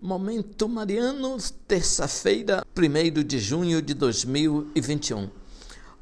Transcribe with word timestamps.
Momento 0.00 0.68
Mariano, 0.68 1.38
terça-feira, 1.66 2.62
1 2.76 3.24
de 3.24 3.38
junho 3.38 3.80
de 3.80 3.94
2021. 3.94 5.30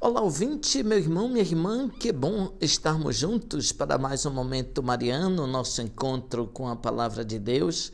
Olá, 0.00 0.20
ouvinte, 0.20 0.82
meu 0.82 0.98
irmão, 0.98 1.28
minha 1.28 1.44
irmã, 1.44 1.88
que 1.88 2.10
bom 2.10 2.52
estarmos 2.60 3.16
juntos 3.16 3.70
para 3.70 3.96
mais 3.96 4.26
um 4.26 4.32
Momento 4.32 4.82
Mariano, 4.82 5.46
nosso 5.46 5.80
encontro 5.80 6.48
com 6.48 6.66
a 6.66 6.74
Palavra 6.74 7.24
de 7.24 7.38
Deus, 7.38 7.92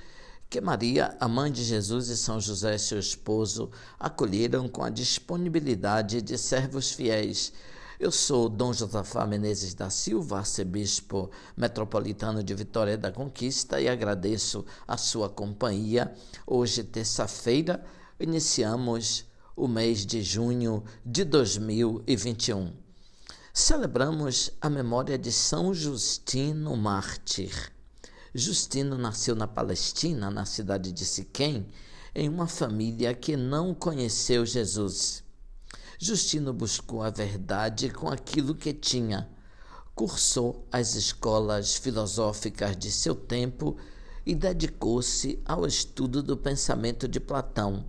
que 0.48 0.58
Maria, 0.58 1.14
a 1.20 1.28
mãe 1.28 1.52
de 1.52 1.62
Jesus 1.62 2.08
e 2.08 2.16
São 2.16 2.40
José, 2.40 2.78
seu 2.78 2.98
esposo, 2.98 3.70
acolheram 3.98 4.70
com 4.70 4.82
a 4.82 4.88
disponibilidade 4.88 6.22
de 6.22 6.38
servos 6.38 6.92
fiéis 6.92 7.52
eu 8.00 8.10
sou 8.10 8.48
Dom 8.48 8.72
Josafá 8.72 9.26
Menezes 9.26 9.74
da 9.74 9.90
Silva, 9.90 10.38
arcebispo 10.38 11.30
metropolitano 11.54 12.42
de 12.42 12.54
Vitória 12.54 12.96
da 12.96 13.12
Conquista, 13.12 13.78
e 13.78 13.90
agradeço 13.90 14.64
a 14.88 14.96
sua 14.96 15.28
companhia. 15.28 16.10
Hoje, 16.46 16.82
terça-feira, 16.82 17.84
iniciamos 18.18 19.26
o 19.54 19.68
mês 19.68 20.06
de 20.06 20.22
junho 20.22 20.82
de 21.04 21.24
2021. 21.24 22.72
Celebramos 23.52 24.50
a 24.62 24.70
memória 24.70 25.18
de 25.18 25.30
São 25.30 25.74
Justino 25.74 26.74
Mártir. 26.78 27.70
Justino 28.34 28.96
nasceu 28.96 29.34
na 29.34 29.46
Palestina, 29.46 30.30
na 30.30 30.46
cidade 30.46 30.90
de 30.90 31.04
Siquém, 31.04 31.66
em 32.14 32.30
uma 32.30 32.46
família 32.46 33.12
que 33.12 33.36
não 33.36 33.74
conheceu 33.74 34.46
Jesus. 34.46 35.22
Justino 36.02 36.54
buscou 36.54 37.02
a 37.02 37.10
verdade 37.10 37.90
com 37.90 38.08
aquilo 38.08 38.54
que 38.54 38.72
tinha. 38.72 39.28
Cursou 39.94 40.66
as 40.72 40.94
escolas 40.94 41.76
filosóficas 41.76 42.74
de 42.74 42.90
seu 42.90 43.14
tempo 43.14 43.76
e 44.24 44.34
dedicou-se 44.34 45.38
ao 45.44 45.66
estudo 45.66 46.22
do 46.22 46.38
pensamento 46.38 47.06
de 47.06 47.20
Platão. 47.20 47.84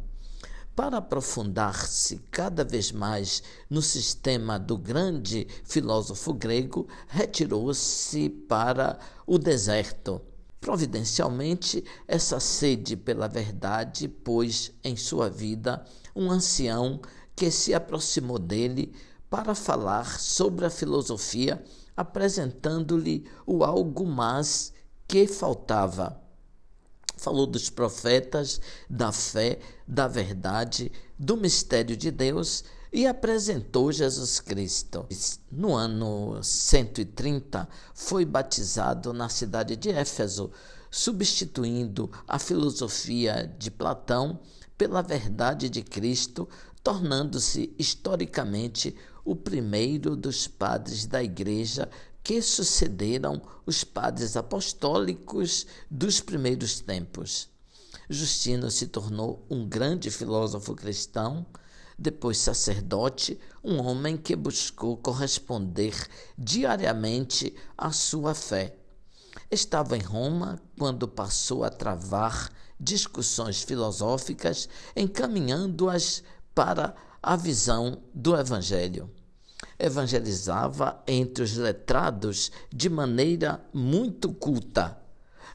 Para 0.76 0.98
aprofundar-se 0.98 2.18
cada 2.30 2.66
vez 2.66 2.92
mais 2.92 3.42
no 3.70 3.82
sistema 3.82 4.60
do 4.60 4.78
grande 4.78 5.48
filósofo 5.64 6.34
grego, 6.34 6.90
retirou-se 7.08 8.28
para 8.30 9.00
o 9.26 9.38
deserto. 9.38 10.22
Providencialmente, 10.60 11.82
essa 12.06 12.42
sede 12.42 12.98
pela 12.98 13.30
verdade 13.30 14.10
pôs 14.10 14.72
em 14.84 14.98
sua 14.98 15.30
vida 15.30 15.84
um 16.14 16.30
ancião 16.30 17.00
que 17.42 17.50
se 17.50 17.74
aproximou 17.74 18.38
dele 18.38 18.94
para 19.28 19.56
falar 19.56 20.20
sobre 20.20 20.64
a 20.64 20.70
filosofia, 20.70 21.60
apresentando-lhe 21.98 23.28
o 23.48 23.64
algo 23.64 24.06
mais 24.06 24.72
que 25.08 25.26
faltava. 25.26 26.22
Falou 27.18 27.48
dos 27.48 27.68
profetas, 27.68 28.62
da 28.88 29.12
fé, 29.12 29.58
da 29.88 30.08
verdade, 30.08 30.92
do 31.18 31.36
mistério 31.36 31.98
de 31.98 32.12
Deus 32.12 32.64
e 32.94 33.08
apresentou 33.08 33.92
Jesus 33.92 34.40
Cristo. 34.40 35.08
No 35.52 35.74
ano 35.74 36.44
130, 36.44 37.68
foi 37.96 38.24
batizado 38.24 39.14
na 39.14 39.30
cidade 39.30 39.76
de 39.76 39.90
Éfeso, 39.90 40.52
substituindo 40.92 42.12
a 42.28 42.38
filosofia 42.38 43.52
de 43.58 43.72
Platão 43.72 44.40
pela 44.78 45.02
verdade 45.02 45.70
de 45.70 45.82
Cristo, 45.82 46.48
tornando-se 46.84 47.74
historicamente 47.78 48.96
o 49.24 49.36
primeiro 49.36 50.16
dos 50.16 50.48
padres 50.48 51.06
da 51.06 51.24
Igreja 51.24 51.90
que 52.24 52.42
sucederam 52.42 53.42
os 53.66 53.84
padres 53.84 54.36
apostólicos 54.36 55.66
dos 55.90 56.20
primeiros 56.20 56.80
tempos. 56.80 57.50
Justino 58.10 58.70
se 58.70 58.88
tornou 58.88 59.46
um 59.50 59.68
grande 59.68 60.12
filósofo 60.12 60.76
cristão, 60.76 61.46
depois 61.98 62.38
sacerdote, 62.38 63.40
um 63.64 63.80
homem 63.80 64.18
que 64.18 64.36
buscou 64.36 64.98
corresponder 64.98 65.94
diariamente 66.38 67.56
à 67.78 67.92
sua 67.92 68.34
fé. 68.34 68.76
Estava 69.50 69.96
em 69.98 70.02
Roma 70.02 70.60
quando 70.78 71.08
passou 71.08 71.64
a 71.64 71.70
travar 71.70 72.50
discussões 72.82 73.62
filosóficas, 73.62 74.68
encaminhando-as 74.96 76.24
para 76.56 76.96
a 77.22 77.36
visão 77.36 78.02
do 78.14 78.36
Evangelho. 78.36 79.10
Evangelizava 79.78 81.02
entre 81.08 81.44
os 81.44 81.56
letrados 81.56 82.52
de 82.74 82.90
maneira 82.90 83.64
muito 83.72 84.34
culta. 84.34 84.98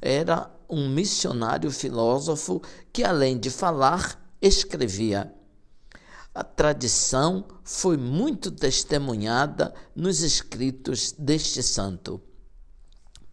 Era 0.00 0.50
um 0.70 0.88
missionário 0.88 1.70
filósofo 1.70 2.62
que, 2.92 3.02
além 3.02 3.38
de 3.38 3.50
falar, 3.50 4.20
escrevia. 4.40 5.32
A 6.32 6.44
tradição 6.44 7.44
foi 7.64 7.96
muito 7.96 8.50
testemunhada 8.50 9.74
nos 9.94 10.20
escritos 10.20 11.12
deste 11.18 11.62
santo. 11.62 12.20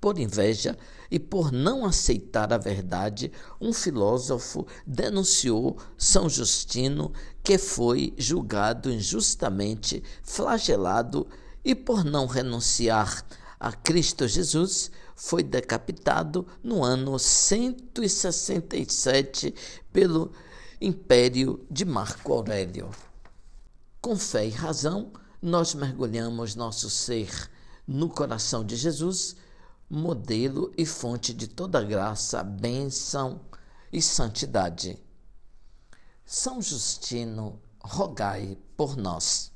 Por 0.03 0.19
inveja 0.19 0.77
e 1.09 1.17
por 1.17 1.49
não 1.53 1.85
aceitar 1.85 2.51
a 2.51 2.57
verdade, 2.57 3.31
um 3.61 3.71
filósofo 3.71 4.67
denunciou 4.85 5.77
São 5.97 6.27
Justino, 6.27 7.13
que 7.41 7.57
foi 7.57 8.13
julgado 8.17 8.91
injustamente, 8.91 10.03
flagelado 10.21 11.25
e, 11.63 11.73
por 11.73 12.03
não 12.03 12.25
renunciar 12.25 13.25
a 13.57 13.71
Cristo 13.71 14.27
Jesus, 14.27 14.91
foi 15.15 15.41
decapitado 15.41 16.45
no 16.61 16.83
ano 16.83 17.17
167 17.17 19.55
pelo 19.93 20.33
império 20.81 21.65
de 21.71 21.85
Marco 21.85 22.33
Aurélio. 22.33 22.89
Com 24.01 24.17
fé 24.17 24.47
e 24.47 24.49
razão, 24.49 25.13
nós 25.41 25.73
mergulhamos 25.73 26.55
nosso 26.55 26.89
ser 26.89 27.49
no 27.87 28.09
coração 28.09 28.65
de 28.65 28.75
Jesus 28.75 29.37
modelo 29.89 30.73
e 30.77 30.85
fonte 30.85 31.33
de 31.33 31.47
toda 31.47 31.83
graça, 31.83 32.43
bênção 32.43 33.41
e 33.91 34.01
santidade. 34.01 34.97
São 36.25 36.61
Justino, 36.61 37.61
rogai 37.79 38.57
por 38.75 38.97
nós. 38.97 39.52